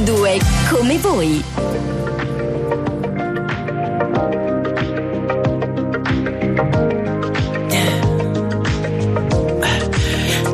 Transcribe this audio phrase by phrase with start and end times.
[0.00, 1.42] 102 come voi.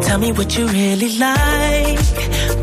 [0.02, 2.06] Tell me what you really like.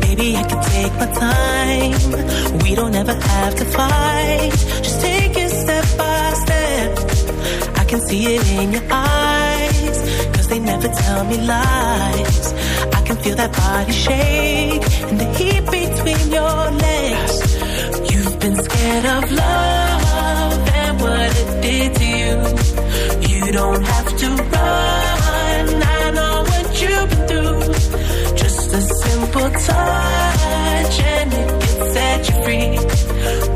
[0.02, 2.58] Baby, I can take my time.
[2.62, 4.52] We don't ever have to fight.
[4.82, 7.78] Just take it step by step.
[7.78, 9.98] I can see it in your eyes.
[10.34, 12.52] Cause they never tell me lies.
[12.92, 14.94] I can feel that body shake
[18.84, 22.34] Scared of love and what it did to you.
[23.30, 25.82] You don't have to run.
[25.96, 27.60] I know what you've been through.
[28.36, 32.72] Just a simple touch and it can set you free.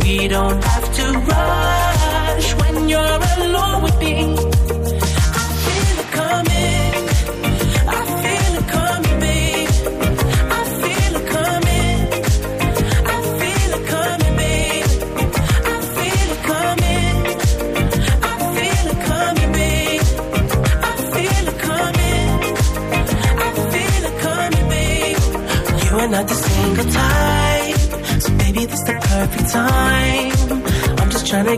[0.02, 3.27] We don't have to rush when you're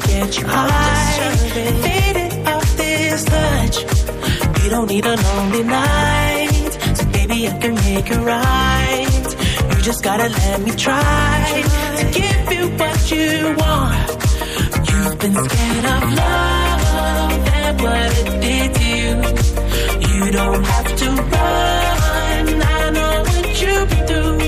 [0.00, 1.36] get you high,
[1.84, 3.76] faded off this touch.
[4.62, 9.26] You don't need a lonely night, so baby I can make it right.
[9.76, 11.62] You just gotta let me try
[11.98, 14.10] to give you what you want.
[14.88, 19.12] You've been scared of love and what it did to you.
[20.08, 22.46] You don't have to run.
[22.62, 24.38] I know what you've been through.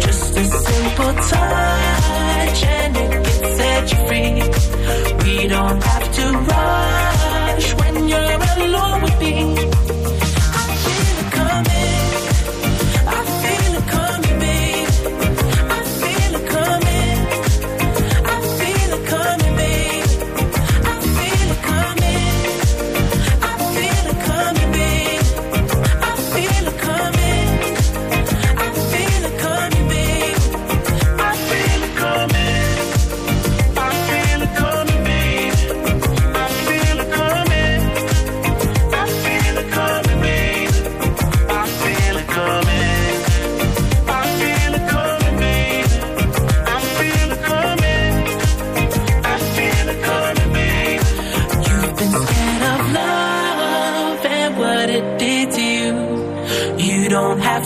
[0.00, 3.33] Just a simple touch and it
[3.74, 4.34] set you free.
[5.24, 9.73] We don't have to rush when you're alone with me.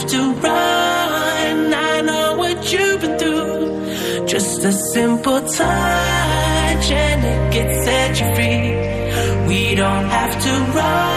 [0.08, 1.74] To run.
[1.74, 4.26] I know what you've been through.
[4.26, 9.48] Just a simple touch and it gets set you free.
[9.48, 11.07] We don't have to rush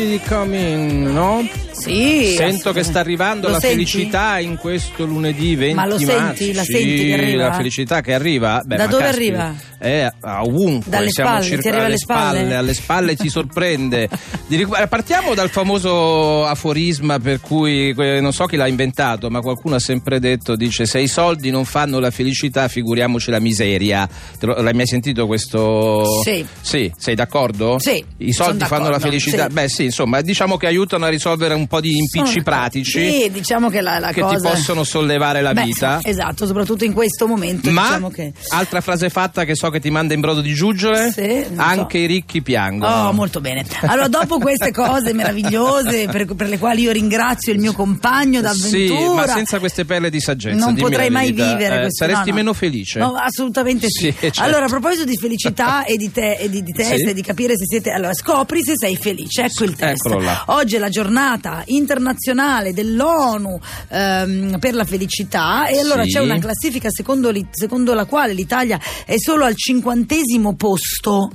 [0.00, 1.46] I feel it coming, no?
[1.72, 2.34] Sì.
[2.36, 3.76] Sento che sta arrivando Lo la senti?
[3.86, 6.06] felicità in questo lunedì 20 Ma lo marzo.
[6.06, 6.52] senti?
[6.52, 7.44] La Sì, senti che arriva?
[7.46, 8.60] la felicità che arriva.
[8.64, 9.54] Beh, Da dove caspita, arriva?
[9.78, 10.90] È a ovunque.
[10.90, 12.54] Dalle Siamo spalle, circa- alle spalle?
[12.54, 14.08] Alle spalle ti sorprende.
[14.50, 19.78] Eh, Partiamo dal famoso aforisma per cui, non so chi l'ha inventato, ma qualcuno ha
[19.78, 24.08] sempre detto, dice, se i soldi non fanno la felicità, figuriamoci la miseria.
[24.40, 26.04] L'hai mai sentito questo?
[26.24, 26.44] Sì.
[26.60, 27.78] Sì, sei d'accordo?
[27.78, 29.46] Sì, I soldi fanno la felicità?
[29.46, 29.52] sì.
[29.52, 33.30] Beh sì, insomma, diciamo che aiutano a risolvere un po' di impicci Sono- pratici Sì,
[33.30, 34.36] diciamo che la, la che cosa...
[34.36, 35.98] ti possono sollevare la Beh, vita.
[36.02, 37.70] Esatto, soprattutto in questo momento.
[37.70, 38.32] Ma diciamo che...
[38.50, 41.60] altra frase fatta che so che ti manda in brodo di giuggiole, Sì, non so.
[41.62, 43.08] anche i ricchi piangono.
[43.08, 43.64] Oh, molto bene.
[43.82, 48.98] Allora, dopo queste cose meravigliose per, per le quali io ringrazio il mio compagno d'avventura.
[49.00, 50.64] Sì, ma senza queste perle di saggezza.
[50.64, 52.34] non potrei mai vivere Eh, questo saresti no, no.
[52.34, 52.98] meno felice.
[52.98, 53.98] No, assolutamente sì.
[54.10, 54.42] Sì, certo.
[54.42, 57.08] Allora, a proposito di felicità e di, te, e di, di test Sì.
[57.08, 57.90] e di capire se siete.
[57.90, 59.44] Allora, scopri se sei felice.
[59.44, 60.16] Ecco il test.
[60.46, 63.58] Oggi è la giornata internazionale dell'ONU
[63.88, 66.10] ehm, per la felicità e allora Sì.
[66.12, 71.30] c'è una classifica secondo, li- secondo la quale l'Italia è solo al cinquantesimo posto.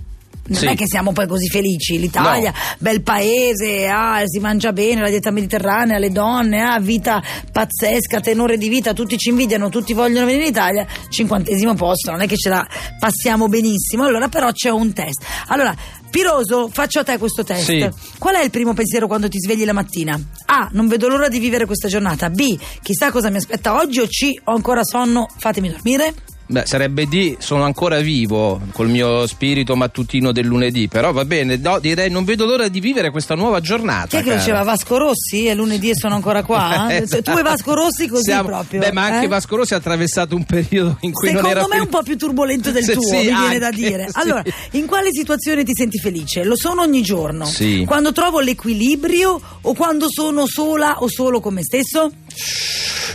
[0.48, 0.68] Non Sì.
[0.68, 5.32] è che siamo poi così felici, l'Italia, bel paese, ah, si mangia bene, la dieta
[5.32, 7.20] mediterranea, le donne, ah, vita
[7.52, 12.22] pazzesca, tenore di vita, tutti ci invidiano, tutti vogliono venire in Italia, cinquantesimo posto, non
[12.22, 12.64] è che ce la
[13.00, 15.24] passiamo benissimo, allora però c'è un test.
[15.48, 15.76] Allora,
[16.16, 17.66] Piroso, faccio a te questo test.
[17.66, 17.90] Sì.
[18.18, 20.18] Qual è il primo pensiero quando ti svegli la mattina?
[20.46, 20.70] A.
[20.72, 22.30] Non vedo l'ora di vivere questa giornata.
[22.30, 22.58] B.
[22.82, 24.00] Chissà cosa mi aspetta oggi.
[24.00, 24.32] O C.
[24.46, 26.14] Ho ancora sonno, fatemi dormire.
[26.48, 31.58] Beh, sarebbe di sono ancora vivo col mio spirito mattutino del lunedì, però va bene,
[31.58, 34.08] no, direi non vedo l'ora di vivere questa nuova giornata.
[34.08, 34.40] Chi è che cara.
[34.40, 35.48] diceva Vasco Rossi?
[35.48, 36.74] È lunedì e sono ancora qua?
[36.96, 38.80] Eh, tu e Vasco Rossi così siamo- proprio.
[38.80, 39.28] Beh, ma anche eh?
[39.28, 42.04] Vasco Rossi ha attraversato un periodo in cui non Secondo era me è un po'
[42.04, 44.06] più turbolento del Sì, tuo, sì, mi viene anche, da dire.
[44.14, 44.20] sì.
[44.20, 46.44] Allora, in quale situazione ti senti felice?
[46.44, 47.46] Lo sono ogni giorno?
[47.46, 47.84] Sì.
[47.86, 52.12] Quando trovo l'equilibrio o quando sono sola o solo con me stesso?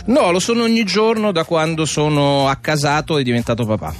[0.05, 3.93] No, lo sono ogni giorno da quando sono accasato e diventato papà.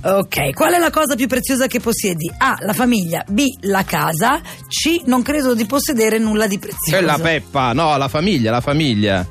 [0.00, 2.30] Ok, qual è la cosa più preziosa che possiedi?
[2.38, 2.56] A.
[2.60, 3.24] La famiglia.
[3.28, 3.44] B.
[3.62, 4.40] La casa.
[4.68, 5.02] C.
[5.06, 6.96] Non credo di possedere nulla di prezioso.
[6.96, 9.26] È la Peppa, no, la famiglia, la famiglia.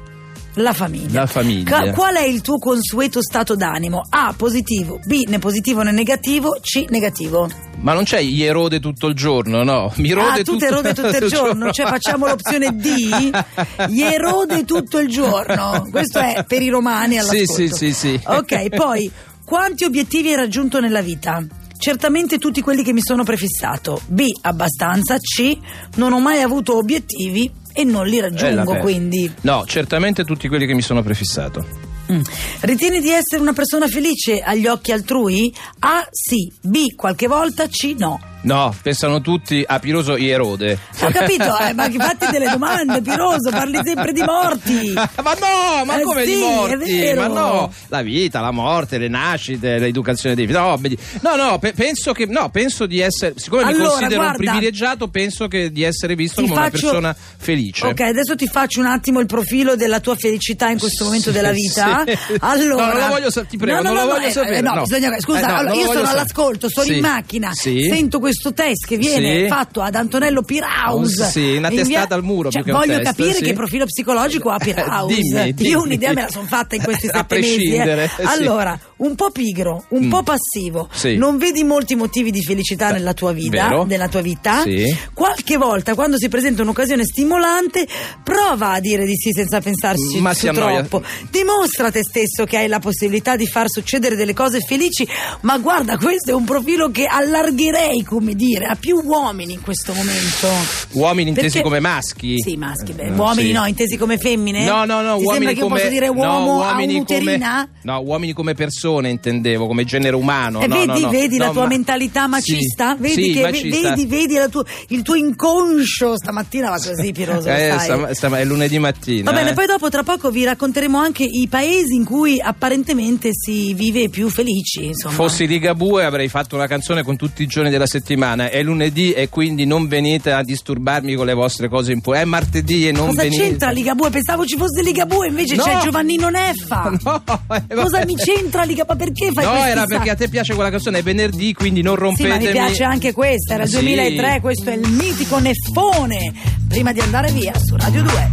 [0.57, 1.21] La famiglia.
[1.21, 1.83] La famiglia.
[1.83, 4.01] Ca- qual è il tuo consueto stato d'animo?
[4.09, 4.33] A.
[4.35, 4.99] Positivo.
[5.05, 5.25] B.
[5.27, 6.57] Né positivo né negativo.
[6.61, 6.85] C.
[6.89, 7.47] Negativo.
[7.79, 9.93] Ma non c'è gli erode tutto il giorno, no?
[9.97, 13.43] Mi rode ah, tu tutto, erode tutto il giorno, cioè facciamo l'opzione D,
[13.89, 15.87] gli erode tutto il giorno.
[15.91, 17.53] Questo è per i romani Sì, all'ascolto.
[17.53, 18.19] sì, sì, sì.
[18.25, 19.11] Ok, poi
[19.45, 21.45] quanti obiettivi hai raggiunto nella vita?
[21.77, 24.01] Certamente tutti quelli che mi sono prefissato.
[24.07, 25.19] B, abbastanza.
[25.19, 25.55] C,
[25.97, 28.81] non ho mai avuto obiettivi e non li Eh, raggiungo, Peppa.
[28.83, 29.31] quindi.
[29.41, 31.63] No, certamente tutti quelli che mi sono prefissato.
[32.11, 32.21] Mm.
[32.61, 35.53] Ritieni di essere una persona felice agli occhi altrui?
[35.79, 36.51] A, sì.
[36.61, 37.67] B, qualche volta.
[37.67, 38.19] C, no.
[38.39, 40.77] No, pensano tutti a Piroso gli erode.
[41.01, 44.93] Ho capito, eh, ma fatti delle domande, Piroso, parli sempre di morti.
[44.95, 46.97] ma no, ma Eh come sì, di è morti?
[46.99, 47.21] vero.
[47.21, 50.55] Ma no, la vita, la morte, le nascite, l'educazione dei figli.
[50.55, 54.37] No, no, no, pe- penso che no, penso di essere, siccome mi Allora, considero guarda,
[54.37, 57.85] un privilegiato, penso che di essere visto come una faccio- persona felice.
[57.87, 61.51] Ok, adesso ti faccio un attimo il profilo della tua felicità in questo momento della
[61.51, 62.03] vita.
[62.05, 62.35] Sì.
[62.39, 64.57] Allora, No, non lo voglio ti prego, No, no, non lo no, voglio eh, sapere,
[64.57, 66.09] eh, no, bisogna- scusa, Eh, allora, io sono sapere.
[66.11, 66.93] all'ascolto, sono Sì.
[66.93, 67.87] in macchina, Sì.
[67.91, 69.47] sento questo test che viene Sì.
[69.47, 71.23] fatto ad Antonello Piraus.
[71.29, 73.43] Sì, una in via- testata al muro Cioè, voglio test, capire sì.
[73.43, 75.13] che profilo psicologico ha Piraus.
[75.13, 75.69] Dimmi, dimmi.
[75.69, 77.73] Io un'idea me la sono fatta in questi sette mesi.
[77.75, 78.09] eh.
[78.23, 80.09] Allora, un po' pigro, un Mm.
[80.09, 81.15] po' passivo, Sì.
[81.17, 83.83] non vedi molti motivi di felicità nella tua vita, Vero.
[83.85, 84.61] nella tua vita.
[84.63, 84.95] Sì.
[85.13, 87.87] Qualche volta, quando si presenta un'occasione stimolante,
[88.23, 91.03] prova a dire di sì senza pensarci Ma troppo.
[91.29, 95.07] Dimostra a te stesso che hai la possibilità di far succedere delle cose felici.
[95.41, 99.93] Ma guarda, questo è un profilo che allargherei, come dire, a più uomini in questo
[99.93, 100.47] momento.
[100.93, 102.39] Uomini intesi Perché- come maschi?
[102.41, 103.53] Sì, maschi, beh, Eh, uomini sì.
[103.53, 104.65] no, intesi come femmine?
[104.65, 106.95] No, no, no, Ti uomini sembra che io come posso dire no, uomo a uomini
[106.95, 107.69] un'uterina?
[107.69, 110.61] come No, uomini come persone intendevo, come genere umano.
[110.61, 111.09] E no, vedi, no, no.
[111.09, 112.95] vedi la tua ma- mentalità Sì, macista?
[112.99, 113.89] Vedi, sì, che, macista.
[113.89, 117.79] vedi, vedi tua- il tuo inconscio stamattina va così, Piroso, Eh, sai.
[117.79, 119.31] sta- sta- è lunedì mattina.
[119.31, 119.53] Va bene, eh.
[119.53, 124.29] poi dopo tra poco vi racconteremo anche i paesi in cui apparentemente si vive più
[124.29, 125.13] felici, insomma.
[125.13, 128.49] Fossi di Gabue avrei fatto una canzone con tutti i giorni della settimana.
[128.49, 132.87] È lunedì e quindi non venite a disturbarmi con le vostre cose in È martedì
[132.87, 133.41] e non Cosa venite.
[133.43, 134.09] c'entra Ligabue?
[134.09, 136.91] Pensavo ci fosse Ligabue, invece c'è Giovannino Neffa.
[137.07, 137.21] No,
[137.67, 138.76] eh, Cosa mi c'entra Ligabue?
[138.85, 141.95] Perché fai No, era sa- perché a te piace quella canzone, è venerdì, quindi non
[141.95, 142.29] Sì, rompetemi.
[142.29, 143.79] ma mi piace anche questa, era il Sì.
[143.79, 146.33] 2003, questo è il mitico Neffone.
[146.67, 148.31] Prima di andare via su Radio 2.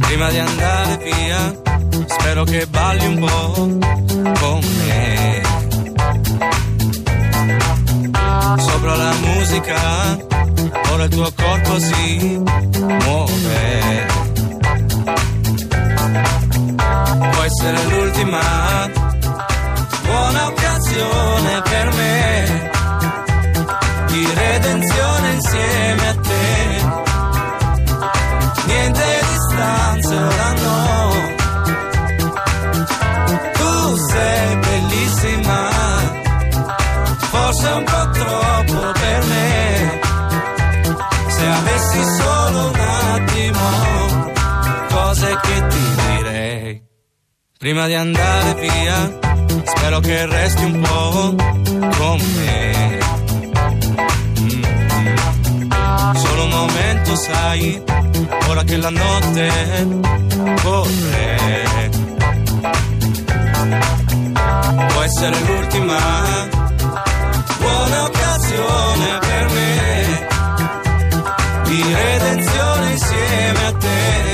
[0.00, 1.60] Prima di andare via,
[2.06, 3.52] spero che balli un po'
[4.40, 5.42] con me.
[8.58, 10.16] Sopra la musica,
[10.92, 12.40] ora il tuo corpo si
[12.82, 14.13] muove.
[45.40, 46.82] Che ti direi.
[47.58, 49.18] Prima di andare via,
[49.64, 51.34] spero che resti un po'
[51.96, 52.98] con me.
[54.40, 54.62] Mm.
[56.14, 57.82] Solo un momento, sai,
[58.48, 59.50] ora che la notte
[60.62, 61.90] corre.
[64.88, 65.98] Può essere l'ultima
[67.58, 70.28] buona occasione per me
[71.64, 74.33] di redenzione insieme a te.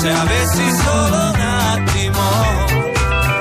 [0.00, 2.22] Se avessi solo un attimo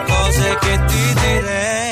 [0.08, 1.89] cose che ti direi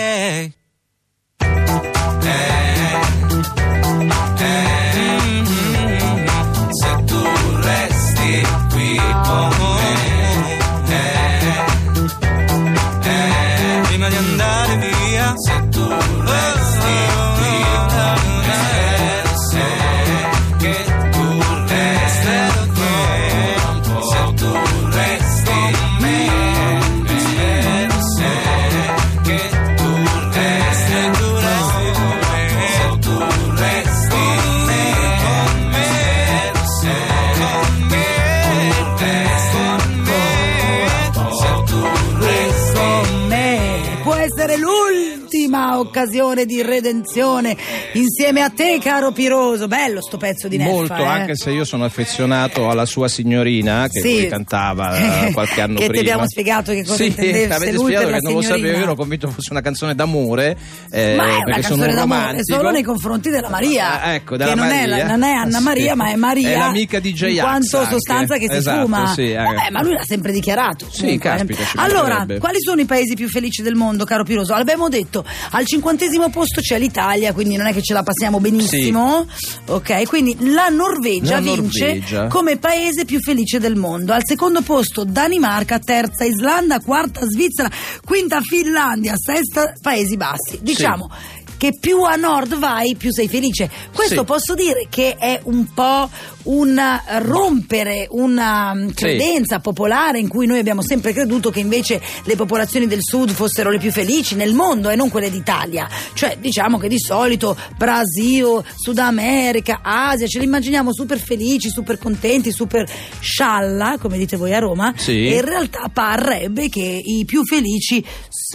[46.38, 47.56] occasione di redenzione
[47.94, 49.68] insieme a te, caro Piroso.
[49.68, 50.72] Bello sto pezzo di Neffa.
[50.72, 51.04] Molto, eh.
[51.06, 54.28] anche se io sono affezionato alla sua signorina che Sì.
[54.28, 56.02] cantava eh, qualche anno Che ti prima.
[56.02, 58.78] abbiamo spiegato che cosa sì, intendesse avete lui spiegato che non lo sapevo, signorina.
[58.78, 60.58] io ero convinto fosse una canzone d'amore.
[60.92, 64.02] eh, Ma è una perché sono canzone d'amore solo nei confronti della Maria.
[64.02, 65.08] Ah, ecco, che della non, È, Maria.
[65.08, 65.64] non è Anna Sì.
[65.64, 66.50] Maria, ma è Maria.
[66.50, 67.92] È l'amica di in J-Ax quanto anche.
[67.92, 69.08] sostanza che si Esatto, sfuma.
[69.14, 69.36] sì, eh.
[69.36, 70.88] Vabbè, ma lui l'ha sempre dichiarato.
[70.92, 71.18] Sì, eh.
[71.18, 74.54] caspita, ci allora, quali sono i paesi più felici del mondo, caro Piroso?
[74.54, 79.26] L'abbiamo detto, al cinquantesimo posto c'è l'Italia, quindi non è che ce la passiamo benissimo.
[79.68, 82.28] Ok, quindi la Norvegia La vince Norvegia.
[82.28, 84.14] come paese più felice del mondo.
[84.14, 87.70] Al secondo posto Danimarca, terza Islanda, quarta Svizzera,
[88.04, 90.60] quinta Finlandia, sesta Paesi Bassi.
[90.62, 91.10] Diciamo
[91.58, 93.70] che più a nord vai, più sei felice.
[93.94, 94.26] Questo Sì.
[94.26, 96.10] posso dire che è un po'
[96.44, 96.80] un
[97.20, 102.88] rompere una mm, credenza popolare in cui noi abbiamo sempre creduto che invece le popolazioni
[102.88, 105.90] del sud fossero le più felici nel mondo e non quelle d'Italia.
[106.14, 111.98] Cioè, diciamo che di solito Brasile, Sud America, Asia, ce li immaginiamo super felici, super
[111.98, 112.88] contenti, super
[113.20, 114.94] scialla, come dite voi a Roma.
[114.96, 115.28] Sì.
[115.28, 118.04] E in realtà parrebbe che i più felici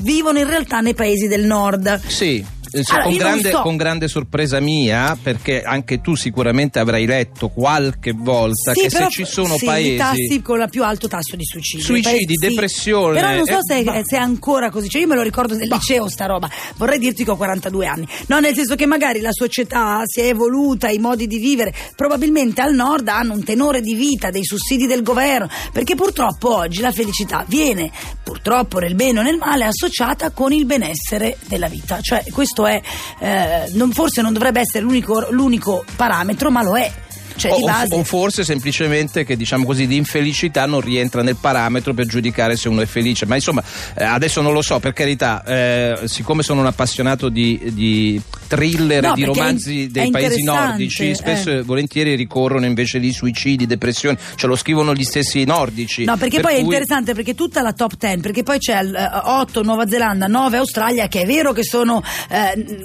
[0.02, 2.00] vivono in realtà nei paesi del nord.
[2.06, 2.60] Sì.
[2.72, 3.60] Eh, Allora, con, grande, so.
[3.60, 9.10] con grande sorpresa mia, perché anche tu sicuramente avrai letto qualche volta che però- se
[9.10, 11.44] ci sono sì, paesi tassi con il più alto tasso di.
[11.44, 14.88] Suicidi, I paesi- depressione, Però non so eh, se, ma- se è ancora così.
[14.88, 16.48] Cioè, io me lo ricordo del liceo sta roba.
[16.76, 18.06] Vorrei dirti che ho 42 anni.
[18.26, 21.72] No, nel senso che magari la società si è evoluta, i modi di vivere.
[21.96, 25.48] Probabilmente al nord hanno un tenore di vita, dei sussidi del governo.
[25.72, 27.90] Perché purtroppo oggi la felicità viene,
[28.22, 32.00] purtroppo nel bene o nel male, associata con il benessere della vita.
[32.00, 32.80] Cioè, questo è.
[33.18, 36.90] eh, non- forse non dovrebbe essere l'unico, l'unico parametro, ma lo è.
[37.36, 37.94] Cioè, o, di base.
[37.94, 42.68] o forse semplicemente che diciamo così di infelicità non rientra nel parametro per giudicare se
[42.68, 43.62] uno è felice ma insomma
[43.96, 49.02] eh, adesso non lo so per carità eh, siccome sono un appassionato di, di thriller
[49.02, 51.56] No, di è romanzi in- dei è paesi nordici spesso eh.
[51.58, 56.36] e volentieri ricorrono invece di suicidi depressioni ce lo scrivono gli stessi nordici No, perché
[56.40, 59.10] per poi è cui- interessante perché tutta la top 10, perché poi c'è il, eh,
[59.24, 62.36] 8 Nuova Zelanda, 9 Australia, che è vero che sono eh,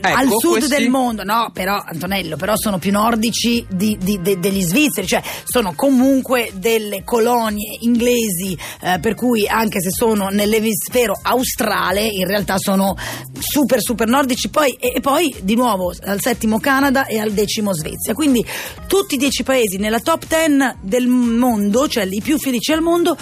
[0.02, 4.20] al sud Ecco, questi- del mondo, no, però Antonello, però sono più nordici di- di-
[4.40, 10.30] de- degli svizzeri, cioè sono comunque delle colonie inglesi, eh, per cui anche se sono
[10.30, 12.96] nell'emisfero australe, in realtà sono
[13.40, 17.74] super super nordici, poi, e, e poi di nuovo al settimo Canada e al decimo
[17.74, 18.46] Svezia, quindi
[18.88, 23.18] tutti i dieci paesi nella top 10 del mondo, cioè i più felici al mondo,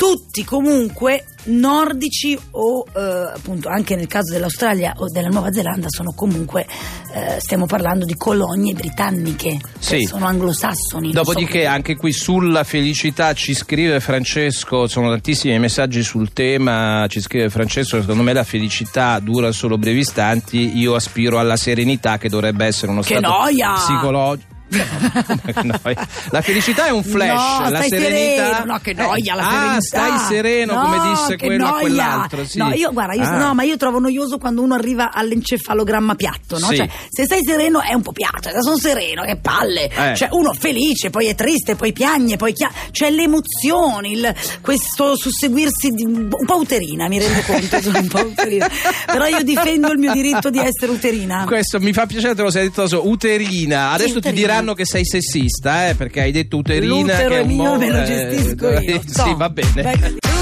[0.00, 6.14] tutti comunque nordici o eh, appunto anche nel caso dell'Australia o della Nuova Zelanda sono
[6.16, 6.66] comunque
[7.12, 10.04] eh, stiamo parlando di colonie britanniche Sì.
[10.04, 16.02] sono anglosassoni so Dopodiché come- anche qui sulla felicità ci scrive Francesco, sono tantissimi messaggi
[16.02, 21.38] sul tema, ci scrive Francesco, secondo me la felicità dura solo brevi istanti, io aspiro
[21.38, 23.72] alla serenità che dovrebbe essere uno Che stato noia!
[23.74, 24.48] psicologico.
[24.70, 26.08] Noia?
[26.30, 28.44] La felicità è un flash, No, la stai serenità.
[28.54, 28.64] sereno.
[28.72, 29.80] No, che noia la ah, serenità.
[29.80, 31.80] stai sereno, No, come disse quello a noia.
[31.80, 32.44] quell'altro.
[32.46, 32.58] Sì.
[32.58, 33.36] No, io guarda, io, Ah.
[33.36, 36.66] no, ma io trovo noioso quando uno arriva all'encefalogramma piatto, no?
[36.68, 36.76] Sì.
[36.76, 39.88] Cioè, se sei sereno è un po' piatto, sono sereno, che palle.
[39.90, 40.16] Eh.
[40.16, 45.16] Cioè, uno felice, poi è triste, poi piagne, poi chia- Cioè, le emozioni, il- questo
[45.16, 48.68] susseguirsi di un po' uterina, mi rendo conto, sono un po' uterina.
[49.06, 51.44] Però io difendo il mio diritto di essere uterina.
[51.46, 53.90] Questo mi fa piacere, te lo sei detto so, uterina.
[53.92, 54.46] Adesso ti uterina.
[54.60, 56.94] Diranno che sei sessista, eh, perché hai detto uterina.
[56.94, 59.00] L'utero che è un mio, me lo eh, gestisco io.
[59.04, 59.36] sì, So.
[59.36, 59.82] va bene.
[59.82, 60.39] Venga-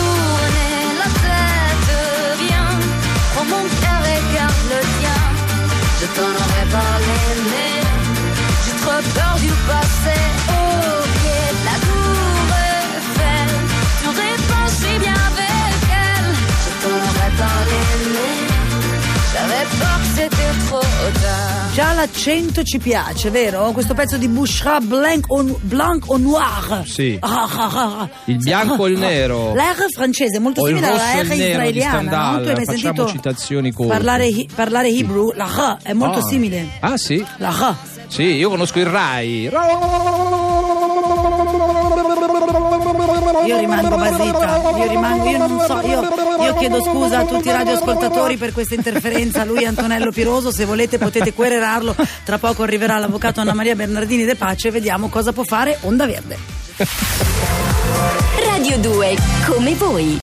[21.98, 23.72] L'accento ci piace, vero?
[23.72, 26.84] Questo pezzo di Bouchra Blanc o, Blanc o Noir.
[26.86, 27.18] Sì.
[27.28, 28.08] Ah, ah, ah.
[28.26, 29.52] Il bianco o il nero?
[29.52, 31.90] L'R francese è molto O simile alla e R israeliana.
[31.90, 31.98] no?
[31.98, 33.92] Stendhal, Tu hai mai facciamo sentito citazioni corte.
[33.92, 35.32] parlare, parlare hebrew?
[35.34, 36.68] La R è molto simile.
[36.78, 37.24] Ah sì?
[37.38, 37.74] La R.
[38.06, 39.50] Sì, io conosco il Rai.
[43.44, 46.00] Io rimango basita, io rimango, io non so, io,
[46.40, 49.44] io chiedo scusa a tutti i radioascoltatori per questa interferenza.
[49.44, 51.94] Lui è Antonello Piroso, se volete potete querelarlo.
[52.24, 56.06] Tra poco arriverà l'avvocato Anna Maria Bernardini De Pace e vediamo cosa può fare Onda
[56.06, 56.36] Verde.
[58.44, 59.16] Radio 2,
[59.46, 60.16] come voi.